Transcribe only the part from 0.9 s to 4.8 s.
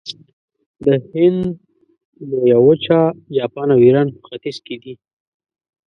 هند لویه نیمه وچه، جاپان او ایران په ختیځ کې